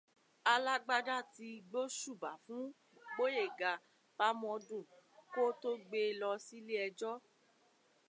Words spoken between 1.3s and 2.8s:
ti gbóṣùbà fún